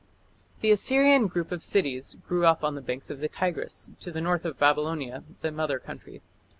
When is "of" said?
1.51-1.63, 3.11-3.19, 4.45-4.57